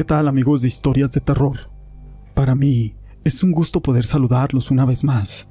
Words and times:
¿Qué 0.00 0.04
tal 0.04 0.28
amigos 0.28 0.62
de 0.62 0.68
historias 0.68 1.10
de 1.10 1.20
terror? 1.20 1.70
Para 2.32 2.54
mí 2.54 2.94
es 3.22 3.42
un 3.42 3.52
gusto 3.52 3.82
poder 3.82 4.06
saludarlos 4.06 4.70
una 4.70 4.86
vez 4.86 5.04
más 5.04 5.46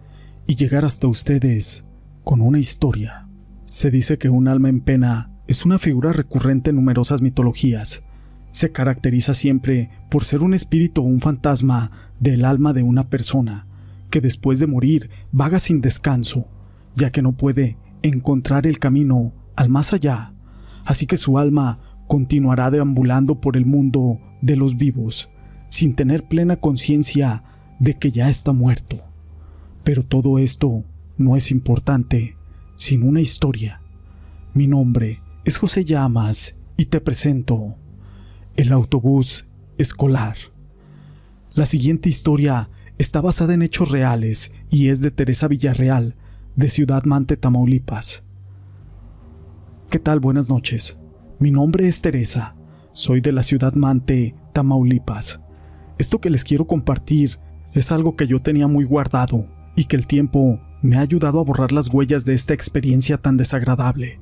y 0.47 0.55
llegar 0.55 0.85
hasta 0.85 1.05
ustedes 1.05 1.85
con 2.23 2.41
una 2.41 2.57
historia. 2.57 3.29
Se 3.65 3.91
dice 3.91 4.17
que 4.17 4.27
un 4.27 4.47
alma 4.47 4.69
en 4.69 4.81
pena 4.81 5.31
es 5.45 5.65
una 5.65 5.77
figura 5.77 6.13
recurrente 6.13 6.71
en 6.71 6.77
numerosas 6.77 7.21
mitologías. 7.21 8.01
Se 8.51 8.71
caracteriza 8.71 9.35
siempre 9.35 9.91
por 10.09 10.25
ser 10.25 10.41
un 10.41 10.55
espíritu 10.55 11.03
o 11.03 11.05
un 11.05 11.21
fantasma 11.21 11.91
del 12.19 12.43
alma 12.43 12.73
de 12.73 12.81
una 12.81 13.07
persona 13.07 13.67
que 14.09 14.19
después 14.19 14.57
de 14.57 14.65
morir 14.65 15.11
vaga 15.31 15.59
sin 15.59 15.79
descanso, 15.79 16.47
ya 16.95 17.11
que 17.11 17.21
no 17.21 17.33
puede 17.33 17.77
encontrar 18.01 18.65
el 18.65 18.79
camino 18.79 19.31
al 19.55 19.69
más 19.69 19.93
allá, 19.93 20.33
así 20.85 21.05
que 21.05 21.17
su 21.17 21.37
alma 21.37 21.88
continuará 22.09 22.71
deambulando 22.71 23.39
por 23.39 23.55
el 23.55 23.67
mundo 23.67 24.19
de 24.41 24.55
los 24.55 24.77
vivos, 24.77 25.29
sin 25.69 25.93
tener 25.93 26.27
plena 26.27 26.55
conciencia 26.55 27.43
de 27.79 27.99
que 27.99 28.11
ya 28.11 28.31
está 28.31 28.51
muerto. 28.51 28.97
Pero 29.83 30.03
todo 30.03 30.39
esto 30.39 30.83
no 31.17 31.35
es 31.35 31.51
importante 31.51 32.35
sin 32.75 33.03
una 33.03 33.21
historia. 33.21 33.81
Mi 34.55 34.65
nombre 34.65 35.21
es 35.45 35.57
José 35.57 35.85
Llamas 35.85 36.55
y 36.77 36.85
te 36.85 36.99
presento 36.99 37.75
el 38.57 38.71
autobús 38.71 39.45
escolar. 39.77 40.35
La 41.53 41.67
siguiente 41.67 42.09
historia 42.09 42.71
está 42.97 43.21
basada 43.21 43.53
en 43.53 43.61
hechos 43.61 43.91
reales 43.91 44.51
y 44.71 44.87
es 44.87 44.99
de 44.99 45.11
Teresa 45.11 45.47
Villarreal, 45.47 46.15
de 46.55 46.71
Ciudad 46.71 47.03
Mante, 47.03 47.37
Tamaulipas. 47.37 48.23
¿Qué 49.91 49.99
tal? 49.99 50.19
Buenas 50.19 50.49
noches. 50.49 50.97
Mi 51.41 51.51
nombre 51.51 51.87
es 51.87 52.01
Teresa. 52.01 52.57
Soy 52.91 53.21
de 53.21 53.31
la 53.31 53.43
Ciudad 53.43 53.73
Mante, 53.73 54.35
Tamaulipas. 54.51 55.39
Esto 55.97 56.19
que 56.19 56.29
les 56.29 56.43
quiero 56.43 56.67
compartir 56.67 57.39
es 57.73 57.93
algo 57.93 58.17
que 58.17 58.27
yo 58.27 58.39
tenía 58.39 58.67
muy 58.67 58.83
guardado 58.83 59.47
y 59.73 59.85
que 59.85 59.95
el 59.95 60.05
tiempo 60.05 60.59
me 60.81 60.97
ha 60.97 60.99
ayudado 60.99 61.39
a 61.39 61.45
borrar 61.45 61.71
las 61.71 61.87
huellas 61.87 62.25
de 62.25 62.33
esta 62.33 62.53
experiencia 62.53 63.19
tan 63.19 63.37
desagradable, 63.37 64.19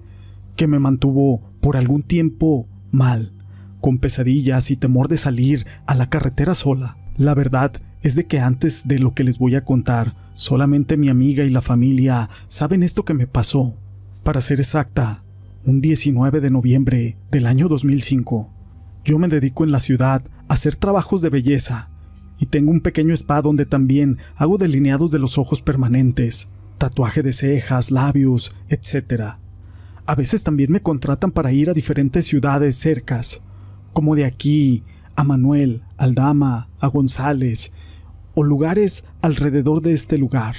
que 0.56 0.68
me 0.68 0.78
mantuvo 0.78 1.42
por 1.60 1.76
algún 1.76 2.04
tiempo 2.04 2.68
mal, 2.92 3.34
con 3.82 3.98
pesadillas 3.98 4.70
y 4.70 4.78
temor 4.78 5.08
de 5.08 5.18
salir 5.18 5.66
a 5.88 5.96
la 5.96 6.12
carretera 6.12 6.54
sola. 6.54 6.98
La 7.16 7.34
verdad 7.34 7.72
es 8.04 8.14
de 8.14 8.28
que 8.28 8.42
antes 8.42 8.88
de 8.88 9.00
lo 9.00 9.16
que 9.16 9.24
les 9.24 9.40
voy 9.40 9.56
a 9.56 9.66
contar, 9.66 10.16
solamente 10.36 10.98
mi 10.98 11.10
amiga 11.10 11.46
y 11.46 11.50
la 11.50 11.62
familia 11.62 12.30
saben 12.48 12.84
esto 12.84 13.06
que 13.06 13.16
me 13.16 13.26
pasó. 13.26 13.76
Para 14.24 14.42
ser 14.42 14.60
exacta, 14.60 15.24
un 15.68 15.82
19 15.82 16.40
de 16.40 16.50
noviembre 16.50 17.18
del 17.30 17.46
año 17.46 17.68
2005. 17.68 18.50
Yo 19.04 19.20
me 19.20 19.28
dedico 19.28 19.66
en 19.66 19.74
la 19.74 19.82
ciudad 19.82 20.24
a 20.48 20.54
hacer 20.54 20.78
trabajos 20.78 21.22
de 21.22 21.30
belleza 21.30 21.90
y 22.40 22.46
tengo 22.46 22.72
un 22.72 22.80
pequeño 22.80 23.14
spa 23.14 23.42
donde 23.42 23.66
también 23.66 24.18
hago 24.38 24.58
delineados 24.58 25.12
de 25.12 25.20
los 25.20 25.38
ojos 25.38 25.62
permanentes, 25.62 26.48
tatuaje 26.78 27.22
de 27.22 27.34
cejas, 27.34 27.92
labios, 27.92 28.56
etc. 28.70 29.36
A 30.06 30.16
veces 30.16 30.42
también 30.42 30.72
me 30.72 30.82
contratan 30.82 31.32
para 31.32 31.52
ir 31.52 31.70
a 31.70 31.74
diferentes 31.74 32.26
ciudades 32.26 32.78
cercas, 32.78 33.42
como 33.92 34.16
de 34.16 34.24
aquí 34.24 34.86
a 35.18 35.26
Manuel, 35.26 35.84
Aldama, 35.98 36.70
a 36.80 36.88
González, 36.88 37.74
o 38.36 38.44
lugares 38.46 39.04
alrededor 39.22 39.82
de 39.82 39.92
este 39.92 40.18
lugar. 40.18 40.56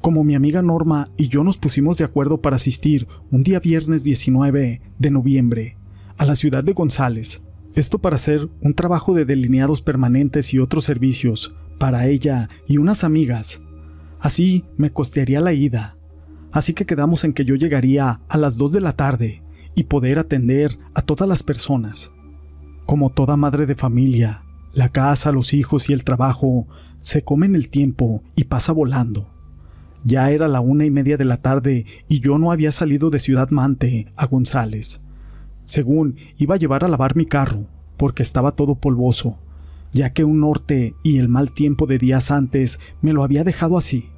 Como 0.00 0.24
mi 0.24 0.34
amiga 0.34 0.62
Norma 0.62 1.10
y 1.18 1.28
yo 1.28 1.44
nos 1.44 1.58
pusimos 1.58 1.98
de 1.98 2.04
acuerdo 2.04 2.40
para 2.40 2.56
asistir 2.56 3.06
un 3.30 3.42
día 3.42 3.60
viernes 3.60 4.02
19 4.02 4.80
de 4.98 5.10
noviembre 5.10 5.76
a 6.16 6.24
la 6.24 6.36
ciudad 6.36 6.64
de 6.64 6.72
González, 6.72 7.42
esto 7.74 7.98
para 7.98 8.16
hacer 8.16 8.48
un 8.62 8.72
trabajo 8.72 9.12
de 9.14 9.26
delineados 9.26 9.82
permanentes 9.82 10.54
y 10.54 10.58
otros 10.58 10.86
servicios 10.86 11.54
para 11.78 12.06
ella 12.06 12.48
y 12.66 12.78
unas 12.78 13.04
amigas. 13.04 13.60
Así 14.20 14.64
me 14.78 14.90
costearía 14.90 15.42
la 15.42 15.52
ida. 15.52 15.98
Así 16.50 16.72
que 16.72 16.86
quedamos 16.86 17.24
en 17.24 17.34
que 17.34 17.44
yo 17.44 17.54
llegaría 17.54 18.22
a 18.26 18.38
las 18.38 18.56
2 18.56 18.72
de 18.72 18.80
la 18.80 18.94
tarde 18.94 19.42
y 19.74 19.84
poder 19.84 20.18
atender 20.18 20.78
a 20.94 21.02
todas 21.02 21.28
las 21.28 21.42
personas. 21.42 22.10
Como 22.86 23.10
toda 23.10 23.36
madre 23.36 23.66
de 23.66 23.76
familia, 23.76 24.44
la 24.72 24.88
casa, 24.88 25.30
los 25.30 25.52
hijos 25.52 25.90
y 25.90 25.92
el 25.92 26.04
trabajo 26.04 26.66
se 27.02 27.22
comen 27.22 27.54
el 27.54 27.68
tiempo 27.68 28.22
y 28.34 28.44
pasa 28.44 28.72
volando. 28.72 29.39
Ya 30.04 30.30
era 30.30 30.48
la 30.48 30.60
una 30.60 30.86
y 30.86 30.90
media 30.90 31.16
de 31.16 31.24
la 31.24 31.36
tarde 31.36 31.84
y 32.08 32.20
yo 32.20 32.38
no 32.38 32.52
había 32.52 32.72
salido 32.72 33.10
de 33.10 33.18
Ciudad 33.18 33.50
Mante 33.50 34.12
a 34.16 34.26
González. 34.26 35.00
Según 35.66 36.16
iba 36.38 36.54
a 36.54 36.58
llevar 36.58 36.84
a 36.84 36.88
lavar 36.88 37.16
mi 37.16 37.26
carro, 37.26 37.66
porque 37.96 38.22
estaba 38.22 38.52
todo 38.52 38.76
polvoso, 38.76 39.38
ya 39.92 40.12
que 40.12 40.24
un 40.24 40.40
norte 40.40 40.94
y 41.02 41.18
el 41.18 41.28
mal 41.28 41.52
tiempo 41.52 41.86
de 41.86 41.98
días 41.98 42.30
antes 42.30 42.80
me 43.02 43.12
lo 43.12 43.22
había 43.22 43.44
dejado 43.44 43.76
así. 43.76 44.08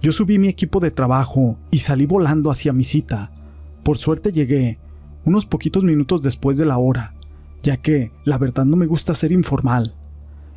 Yo 0.00 0.12
subí 0.12 0.38
mi 0.38 0.48
equipo 0.48 0.80
de 0.80 0.90
trabajo 0.90 1.58
y 1.70 1.80
salí 1.80 2.06
volando 2.06 2.50
hacia 2.50 2.72
mi 2.72 2.84
cita. 2.84 3.32
Por 3.82 3.98
suerte 3.98 4.32
llegué, 4.32 4.78
unos 5.24 5.44
poquitos 5.44 5.84
minutos 5.84 6.22
después 6.22 6.56
de 6.56 6.64
la 6.64 6.78
hora, 6.78 7.14
ya 7.62 7.76
que 7.76 8.12
la 8.24 8.38
verdad 8.38 8.64
no 8.64 8.76
me 8.76 8.86
gusta 8.86 9.14
ser 9.14 9.32
informal, 9.32 9.94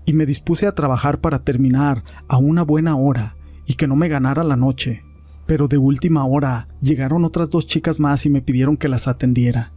y 0.06 0.14
me 0.14 0.26
dispuse 0.26 0.66
a 0.66 0.76
trabajar 0.76 1.20
para 1.20 1.40
terminar 1.40 2.04
a 2.28 2.38
una 2.38 2.64
buena 2.64 2.96
hora 2.96 3.36
y 3.70 3.76
que 3.76 3.86
no 3.86 3.96
me 3.96 4.08
ganara 4.08 4.44
la 4.44 4.56
noche. 4.56 5.04
Pero 5.46 5.68
de 5.68 5.78
última 5.78 6.26
hora 6.26 6.68
llegaron 6.82 7.24
otras 7.24 7.52
dos 7.52 7.68
chicas 7.68 8.00
más 8.00 8.26
y 8.26 8.30
me 8.32 8.42
pidieron 8.42 8.78
que 8.78 8.90
las 8.90 9.08
atendiera. 9.08 9.74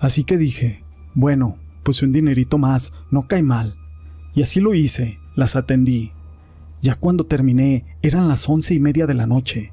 Así 0.00 0.24
que 0.24 0.36
dije, 0.36 0.82
bueno, 1.14 1.56
pues 1.84 2.02
un 2.02 2.10
dinerito 2.10 2.58
más 2.58 2.92
no 3.12 3.28
cae 3.28 3.44
mal. 3.44 3.76
Y 4.34 4.42
así 4.42 4.58
lo 4.58 4.74
hice, 4.74 5.20
las 5.36 5.54
atendí. 5.54 6.10
Ya 6.82 6.96
cuando 6.96 7.24
terminé 7.24 7.84
eran 8.02 8.26
las 8.26 8.48
once 8.48 8.74
y 8.74 8.80
media 8.80 9.06
de 9.06 9.14
la 9.14 9.28
noche. 9.28 9.72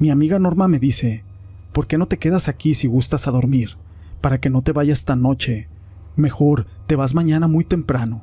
Mi 0.00 0.10
amiga 0.10 0.40
Norma 0.40 0.66
me 0.66 0.80
dice, 0.80 1.22
¿por 1.72 1.86
qué 1.86 1.98
no 1.98 2.08
te 2.08 2.18
quedas 2.18 2.48
aquí 2.48 2.74
si 2.74 2.88
gustas 2.88 3.28
a 3.28 3.30
dormir? 3.30 3.76
Para 4.20 4.40
que 4.40 4.50
no 4.50 4.62
te 4.62 4.72
vayas 4.72 4.98
esta 4.98 5.14
noche. 5.14 5.68
Mejor 6.16 6.66
te 6.88 6.96
vas 6.96 7.14
mañana 7.14 7.46
muy 7.46 7.62
temprano. 7.62 8.22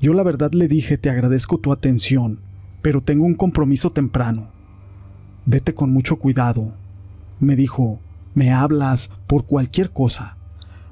Yo 0.00 0.14
la 0.14 0.22
verdad 0.22 0.52
le 0.52 0.68
dije, 0.68 0.96
te 0.96 1.10
agradezco 1.10 1.58
tu 1.58 1.72
atención, 1.72 2.38
pero 2.82 3.02
tengo 3.02 3.24
un 3.24 3.34
compromiso 3.34 3.90
temprano. 3.90 4.50
Vete 5.46 5.74
con 5.74 5.90
mucho 5.90 6.16
cuidado. 6.16 6.74
Me 7.40 7.56
dijo, 7.56 8.00
me 8.34 8.52
hablas 8.52 9.10
por 9.26 9.46
cualquier 9.46 9.90
cosa. 9.90 10.36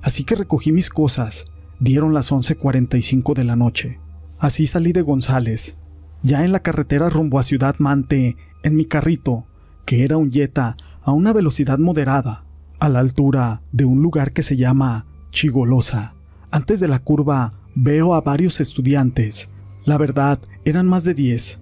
Así 0.02 0.24
que 0.24 0.34
recogí 0.34 0.72
mis 0.72 0.90
cosas. 0.90 1.44
Dieron 1.78 2.14
las 2.14 2.32
11:45 2.32 3.34
de 3.34 3.44
la 3.44 3.56
noche. 3.56 4.00
Así 4.38 4.66
salí 4.66 4.92
de 4.92 5.02
González. 5.02 5.76
Ya 6.22 6.44
en 6.44 6.52
la 6.52 6.60
carretera 6.60 7.10
rumbo 7.10 7.38
a 7.38 7.44
Ciudad 7.44 7.76
Mante, 7.78 8.36
en 8.62 8.76
mi 8.76 8.84
carrito, 8.84 9.46
que 9.84 10.04
era 10.04 10.16
un 10.16 10.32
Jetta 10.32 10.76
a 11.02 11.12
una 11.12 11.32
velocidad 11.32 11.78
moderada, 11.78 12.44
a 12.80 12.88
la 12.88 13.00
altura 13.00 13.62
de 13.72 13.84
un 13.84 14.02
lugar 14.02 14.32
que 14.32 14.42
se 14.42 14.56
llama 14.56 15.06
Chigolosa. 15.30 16.14
Antes 16.50 16.80
de 16.80 16.88
la 16.88 16.98
curva 16.98 17.52
veo 17.74 18.14
a 18.14 18.22
varios 18.22 18.60
estudiantes. 18.60 19.48
La 19.84 19.98
verdad, 19.98 20.40
eran 20.64 20.88
más 20.88 21.04
de 21.04 21.14
10. 21.14 21.60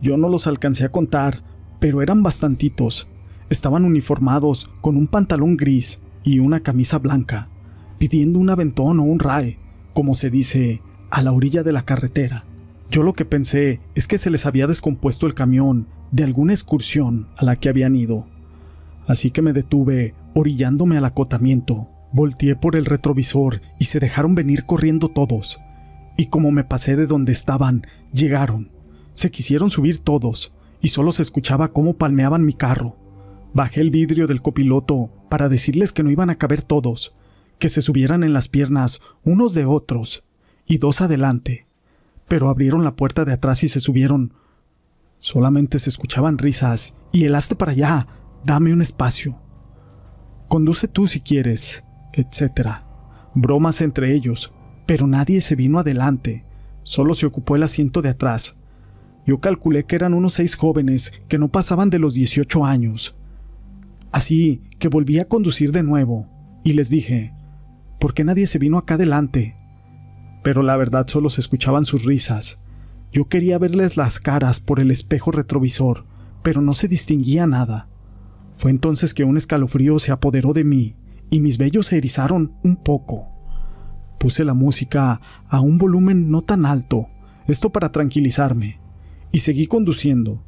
Yo 0.00 0.16
no 0.16 0.28
los 0.28 0.46
alcancé 0.46 0.84
a 0.84 0.92
contar, 0.92 1.42
pero 1.78 2.02
eran 2.02 2.22
bastantitos. 2.22 3.08
Estaban 3.48 3.84
uniformados 3.84 4.70
con 4.80 4.96
un 4.96 5.06
pantalón 5.06 5.56
gris 5.56 6.00
y 6.22 6.38
una 6.38 6.60
camisa 6.60 6.98
blanca, 6.98 7.48
pidiendo 7.98 8.38
un 8.38 8.50
aventón 8.50 9.00
o 9.00 9.02
un 9.02 9.18
rae, 9.18 9.58
como 9.92 10.14
se 10.14 10.30
dice, 10.30 10.82
a 11.10 11.22
la 11.22 11.32
orilla 11.32 11.62
de 11.62 11.72
la 11.72 11.84
carretera. 11.84 12.44
Yo 12.90 13.02
lo 13.02 13.12
que 13.12 13.24
pensé 13.24 13.80
es 13.94 14.08
que 14.08 14.18
se 14.18 14.30
les 14.30 14.46
había 14.46 14.66
descompuesto 14.66 15.26
el 15.26 15.34
camión 15.34 15.86
de 16.10 16.24
alguna 16.24 16.52
excursión 16.52 17.28
a 17.36 17.44
la 17.44 17.56
que 17.56 17.68
habían 17.68 17.94
ido. 17.94 18.26
Así 19.06 19.30
que 19.30 19.42
me 19.42 19.52
detuve, 19.52 20.14
orillándome 20.34 20.96
al 20.96 21.04
acotamiento. 21.04 21.88
Volteé 22.12 22.56
por 22.56 22.74
el 22.74 22.84
retrovisor 22.84 23.62
y 23.78 23.84
se 23.84 24.00
dejaron 24.00 24.34
venir 24.34 24.64
corriendo 24.64 25.08
todos. 25.08 25.60
Y 26.16 26.26
como 26.26 26.50
me 26.50 26.64
pasé 26.64 26.96
de 26.96 27.06
donde 27.06 27.32
estaban, 27.32 27.86
llegaron. 28.12 28.70
Se 29.14 29.30
quisieron 29.30 29.70
subir 29.70 29.98
todos, 29.98 30.52
y 30.80 30.88
solo 30.88 31.12
se 31.12 31.22
escuchaba 31.22 31.72
cómo 31.72 31.94
palmeaban 31.94 32.44
mi 32.44 32.52
carro. 32.52 32.96
Bajé 33.52 33.80
el 33.80 33.90
vidrio 33.90 34.26
del 34.26 34.42
copiloto 34.42 35.10
para 35.28 35.48
decirles 35.48 35.92
que 35.92 36.02
no 36.02 36.10
iban 36.10 36.30
a 36.30 36.36
caber 36.36 36.62
todos, 36.62 37.14
que 37.58 37.68
se 37.68 37.82
subieran 37.82 38.24
en 38.24 38.32
las 38.32 38.48
piernas 38.48 39.00
unos 39.24 39.54
de 39.54 39.64
otros 39.64 40.24
y 40.66 40.78
dos 40.78 41.00
adelante. 41.00 41.66
Pero 42.28 42.48
abrieron 42.48 42.84
la 42.84 42.96
puerta 42.96 43.24
de 43.24 43.32
atrás 43.32 43.62
y 43.64 43.68
se 43.68 43.80
subieron. 43.80 44.34
Solamente 45.18 45.78
se 45.78 45.90
escuchaban 45.90 46.38
risas 46.38 46.94
y 47.12 47.24
el 47.24 47.34
hazte 47.34 47.56
para 47.56 47.72
allá, 47.72 48.06
dame 48.44 48.72
un 48.72 48.82
espacio. 48.82 49.38
Conduce 50.48 50.88
tú 50.88 51.06
si 51.06 51.20
quieres, 51.20 51.84
etc. 52.12 52.68
Bromas 53.34 53.80
entre 53.80 54.14
ellos, 54.14 54.52
pero 54.86 55.06
nadie 55.06 55.40
se 55.40 55.56
vino 55.56 55.78
adelante, 55.78 56.44
solo 56.82 57.14
se 57.14 57.26
ocupó 57.26 57.56
el 57.56 57.62
asiento 57.64 58.00
de 58.00 58.08
atrás. 58.08 58.56
Yo 59.30 59.38
calculé 59.38 59.84
que 59.84 59.94
eran 59.94 60.12
unos 60.12 60.34
seis 60.34 60.56
jóvenes 60.56 61.12
que 61.28 61.38
no 61.38 61.52
pasaban 61.52 61.88
de 61.88 62.00
los 62.00 62.14
18 62.14 62.64
años. 62.66 63.16
Así 64.10 64.60
que 64.80 64.88
volví 64.88 65.20
a 65.20 65.28
conducir 65.28 65.70
de 65.70 65.84
nuevo 65.84 66.26
y 66.64 66.72
les 66.72 66.90
dije, 66.90 67.32
¿por 68.00 68.12
qué 68.12 68.24
nadie 68.24 68.48
se 68.48 68.58
vino 68.58 68.76
acá 68.76 68.94
adelante? 68.94 69.56
pero 70.42 70.64
la 70.64 70.76
verdad 70.76 71.06
solo 71.06 71.30
se 71.30 71.40
escuchaban 71.40 71.84
sus 71.84 72.04
risas. 72.04 72.58
Yo 73.12 73.28
quería 73.28 73.56
verles 73.58 73.96
las 73.96 74.18
caras 74.18 74.58
por 74.58 74.80
el 74.80 74.90
espejo 74.90 75.30
retrovisor, 75.30 76.06
pero 76.42 76.60
no 76.60 76.74
se 76.74 76.88
distinguía 76.88 77.46
nada. 77.46 77.88
Fue 78.56 78.72
entonces 78.72 79.14
que 79.14 79.22
un 79.22 79.36
escalofrío 79.36 80.00
se 80.00 80.10
apoderó 80.10 80.52
de 80.52 80.64
mí 80.64 80.96
y 81.30 81.38
mis 81.38 81.56
vellos 81.56 81.86
se 81.86 81.98
erizaron 81.98 82.54
un 82.64 82.76
poco. 82.76 83.28
Puse 84.18 84.42
la 84.42 84.54
música 84.54 85.20
a 85.46 85.60
un 85.60 85.78
volumen 85.78 86.30
no 86.30 86.42
tan 86.42 86.66
alto, 86.66 87.08
esto 87.46 87.70
para 87.70 87.92
tranquilizarme, 87.92 88.80
y 89.32 89.38
seguí 89.38 89.66
conduciendo, 89.66 90.44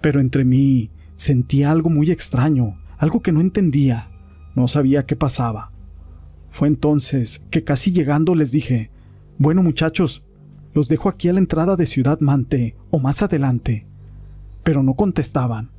pero 0.00 0.20
entre 0.20 0.44
mí 0.44 0.90
sentía 1.16 1.70
algo 1.70 1.90
muy 1.90 2.10
extraño, 2.10 2.78
algo 2.98 3.20
que 3.20 3.32
no 3.32 3.40
entendía, 3.40 4.10
no 4.54 4.68
sabía 4.68 5.06
qué 5.06 5.16
pasaba. 5.16 5.72
Fue 6.50 6.68
entonces 6.68 7.44
que 7.50 7.64
casi 7.64 7.92
llegando 7.92 8.34
les 8.34 8.52
dije, 8.52 8.90
bueno 9.38 9.62
muchachos, 9.62 10.24
los 10.74 10.88
dejo 10.88 11.08
aquí 11.08 11.28
a 11.28 11.32
la 11.32 11.38
entrada 11.38 11.76
de 11.76 11.86
Ciudad 11.86 12.20
Mante 12.20 12.76
o 12.90 12.98
más 12.98 13.22
adelante. 13.22 13.86
Pero 14.62 14.82
no 14.82 14.94
contestaban. 14.94 15.70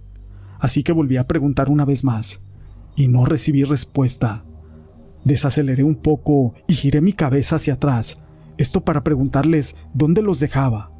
Así 0.59 0.83
que 0.83 0.91
volví 0.91 1.17
a 1.17 1.27
preguntar 1.27 1.69
una 1.69 1.85
vez 1.85 2.03
más, 2.03 2.41
y 2.95 3.07
no 3.07 3.25
recibí 3.25 3.63
respuesta. 3.63 4.45
Desaceleré 5.25 5.83
un 5.83 5.95
poco 5.95 6.53
y 6.67 6.73
giré 6.73 7.01
mi 7.01 7.13
cabeza 7.13 7.55
hacia 7.55 7.75
atrás, 7.75 8.21
esto 8.57 8.83
para 8.83 9.03
preguntarles 9.03 9.75
dónde 9.93 10.21
los 10.21 10.39
dejaba. 10.39 10.91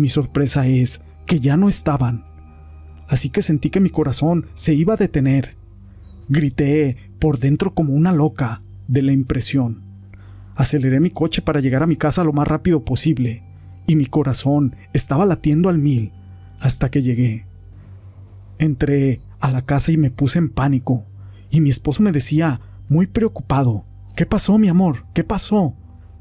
Mi 0.00 0.08
sorpresa 0.08 0.66
es 0.66 1.02
que 1.26 1.40
ya 1.40 1.58
no 1.58 1.68
estaban. 1.68 2.24
Así 3.06 3.28
que 3.28 3.42
sentí 3.42 3.68
que 3.68 3.80
mi 3.80 3.90
corazón 3.90 4.46
se 4.54 4.72
iba 4.72 4.94
a 4.94 4.96
detener. 4.96 5.58
Grité 6.26 6.96
por 7.18 7.38
dentro 7.38 7.74
como 7.74 7.92
una 7.92 8.10
loca 8.10 8.62
de 8.88 9.02
la 9.02 9.12
impresión. 9.12 9.82
Aceleré 10.56 11.00
mi 11.00 11.10
coche 11.10 11.42
para 11.42 11.60
llegar 11.60 11.82
a 11.82 11.86
mi 11.86 11.96
casa 11.96 12.24
lo 12.24 12.32
más 12.32 12.48
rápido 12.48 12.82
posible, 12.82 13.42
y 13.86 13.94
mi 13.94 14.06
corazón 14.06 14.74
estaba 14.94 15.26
latiendo 15.26 15.68
al 15.68 15.76
mil 15.76 16.14
hasta 16.60 16.90
que 16.90 17.02
llegué. 17.02 17.46
Entré 18.58 19.20
a 19.38 19.50
la 19.50 19.66
casa 19.66 19.92
y 19.92 19.98
me 19.98 20.10
puse 20.10 20.38
en 20.38 20.48
pánico, 20.48 21.04
y 21.50 21.60
mi 21.60 21.68
esposo 21.68 22.02
me 22.02 22.12
decía, 22.12 22.62
muy 22.88 23.06
preocupado, 23.06 23.84
¿qué 24.16 24.24
pasó, 24.24 24.56
mi 24.56 24.68
amor? 24.68 25.04
¿Qué 25.12 25.24
pasó? 25.24 25.76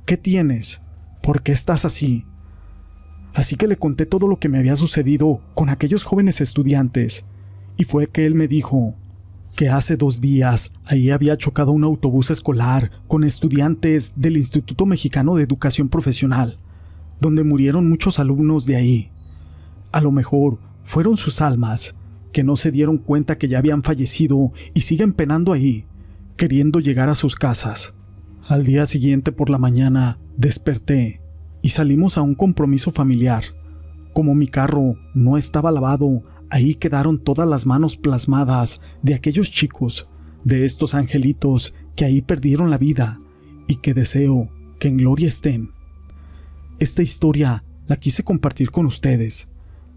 ¿Qué 0.05 0.17
tienes? 0.17 0.81
¿Por 1.21 1.43
qué 1.43 1.53
estás 1.53 1.85
así? 1.85 2.25
Así 3.39 3.55
que 3.55 3.69
le 3.69 3.77
conté 3.77 4.05
todo 4.05 4.27
lo 4.27 4.37
que 4.37 4.49
me 4.49 4.57
había 4.57 4.75
sucedido 4.75 5.39
con 5.53 5.69
aquellos 5.69 6.03
jóvenes 6.03 6.41
estudiantes, 6.41 7.23
y 7.77 7.85
fue 7.85 8.07
que 8.07 8.25
él 8.25 8.35
me 8.35 8.49
dijo 8.49 8.95
que 9.55 9.69
hace 9.69 9.95
dos 9.95 10.19
días 10.19 10.71
ahí 10.83 11.09
había 11.09 11.37
chocado 11.37 11.71
un 11.71 11.85
autobús 11.85 12.31
escolar 12.31 12.91
con 13.07 13.23
estudiantes 13.23 14.11
del 14.17 14.35
Instituto 14.35 14.85
Mexicano 14.85 15.35
de 15.35 15.43
Educación 15.43 15.87
Profesional, 15.87 16.57
donde 17.21 17.45
murieron 17.45 17.87
muchos 17.87 18.19
alumnos 18.19 18.65
de 18.65 18.75
ahí. 18.75 19.11
A 19.93 20.01
lo 20.01 20.11
mejor 20.11 20.59
fueron 20.83 21.15
sus 21.15 21.39
almas, 21.39 21.95
que 22.33 22.43
no 22.43 22.57
se 22.57 22.71
dieron 22.71 22.97
cuenta 22.97 23.37
que 23.37 23.47
ya 23.47 23.59
habían 23.59 23.83
fallecido 23.83 24.51
y 24.73 24.81
siguen 24.81 25.13
penando 25.13 25.53
ahí, 25.53 25.85
queriendo 26.35 26.81
llegar 26.81 27.07
a 27.07 27.15
sus 27.15 27.37
casas. 27.37 27.93
Al 28.49 28.65
día 28.65 28.85
siguiente 28.85 29.31
por 29.31 29.49
la 29.49 29.59
mañana 29.59 30.19
desperté 30.35 31.21
y 31.61 31.69
salimos 31.69 32.17
a 32.17 32.21
un 32.21 32.35
compromiso 32.35 32.91
familiar. 32.91 33.43
Como 34.13 34.35
mi 34.35 34.47
carro 34.47 34.95
no 35.13 35.37
estaba 35.37 35.71
lavado, 35.71 36.23
ahí 36.49 36.75
quedaron 36.75 37.23
todas 37.23 37.47
las 37.47 37.65
manos 37.65 37.97
plasmadas 37.97 38.81
de 39.01 39.13
aquellos 39.13 39.51
chicos, 39.51 40.09
de 40.43 40.65
estos 40.65 40.95
angelitos 40.95 41.73
que 41.95 42.05
ahí 42.05 42.21
perdieron 42.21 42.69
la 42.69 42.77
vida 42.77 43.19
y 43.67 43.75
que 43.75 43.93
deseo 43.93 44.49
que 44.79 44.87
en 44.87 44.97
gloria 44.97 45.27
estén. 45.27 45.71
Esta 46.79 47.03
historia 47.03 47.63
la 47.87 47.97
quise 47.97 48.23
compartir 48.23 48.71
con 48.71 48.85
ustedes. 48.85 49.47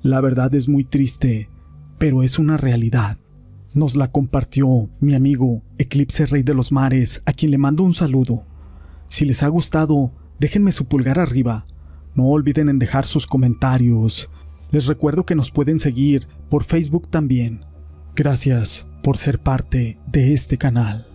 La 0.02 0.20
verdad 0.20 0.54
es 0.54 0.68
muy 0.68 0.84
triste, 0.84 1.48
pero 1.98 2.22
es 2.22 2.38
una 2.38 2.56
realidad. 2.56 3.18
Nos 3.74 3.96
la 3.96 4.10
compartió 4.10 4.90
mi 5.00 5.14
amigo 5.14 5.62
Eclipse 5.78 6.26
Rey 6.26 6.42
de 6.42 6.54
los 6.54 6.72
Mares, 6.72 7.22
a 7.24 7.32
quien 7.32 7.52
le 7.52 7.58
mando 7.58 7.84
un 7.84 7.94
saludo. 7.94 8.44
Si 9.06 9.24
les 9.24 9.42
ha 9.42 9.48
gustado, 9.48 10.12
déjenme 10.42 10.72
su 10.72 10.86
pulgar 10.86 11.20
arriba. 11.20 11.64
No 12.16 12.24
olviden 12.24 12.68
en 12.68 12.80
dejar 12.80 13.06
sus 13.06 13.28
comentarios. 13.28 14.28
Les 14.72 14.88
recuerdo 14.88 15.24
que 15.24 15.36
nos 15.36 15.52
pueden 15.52 15.78
seguir 15.78 16.26
por 16.50 16.64
Facebook 16.64 17.08
también. 17.08 17.64
Gracias 18.16 18.84
por 19.04 19.18
ser 19.18 19.38
parte 19.38 20.00
de 20.08 20.34
este 20.34 20.58
canal. 20.58 21.11